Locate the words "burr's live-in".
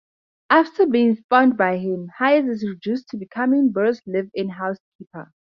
3.71-4.49